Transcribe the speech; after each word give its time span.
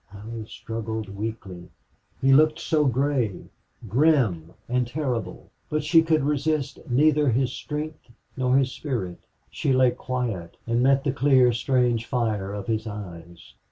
Allie 0.15 0.47
struggled 0.47 1.09
weakly. 1.09 1.69
He 2.23 2.33
looked 2.33 2.57
so 2.59 2.85
gray, 2.87 3.43
grim, 3.87 4.51
and 4.67 4.87
terrible. 4.87 5.51
But 5.69 5.83
she 5.83 6.01
could 6.01 6.23
resist 6.23 6.79
neither 6.89 7.29
his 7.29 7.51
strength 7.53 8.09
nor 8.35 8.57
his 8.57 8.71
spirit. 8.71 9.19
She 9.51 9.71
lay 9.73 9.91
quiet 9.91 10.57
and 10.65 10.81
met 10.81 11.03
the 11.03 11.11
clear, 11.13 11.53
strange 11.53 12.07
fire 12.07 12.51
of 12.51 12.65
his 12.65 12.87
eyes. 12.87 13.53